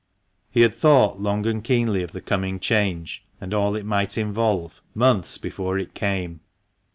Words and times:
He 0.49 0.61
had 0.61 0.73
thought 0.73 1.19
long 1.21 1.45
and 1.45 1.63
keenly 1.63 2.01
of 2.01 2.11
the 2.11 2.21
coming 2.21 2.59
change, 2.59 3.23
and 3.39 3.53
all 3.53 3.75
it 3.75 3.85
might 3.85 4.17
involve, 4.17 4.81
months 4.95 5.37
before 5.37 5.77
it 5.77 5.93
came. 5.93 6.39